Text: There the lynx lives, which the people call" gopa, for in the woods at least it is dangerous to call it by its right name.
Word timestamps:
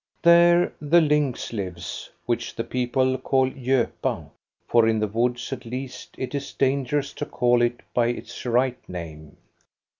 There 0.23 0.73
the 0.81 0.99
lynx 0.99 1.53
lives, 1.53 2.09
which 2.25 2.55
the 2.55 2.63
people 2.63 3.19
call" 3.19 3.51
gopa, 3.51 4.31
for 4.67 4.87
in 4.87 4.97
the 4.99 5.05
woods 5.07 5.53
at 5.53 5.63
least 5.63 6.15
it 6.17 6.33
is 6.33 6.53
dangerous 6.53 7.13
to 7.13 7.25
call 7.27 7.61
it 7.61 7.81
by 7.93 8.07
its 8.07 8.43
right 8.47 8.79
name. 8.89 9.37